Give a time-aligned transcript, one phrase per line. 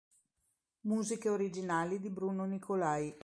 [0.87, 3.15] Musiche originali di Bruno Nicolai.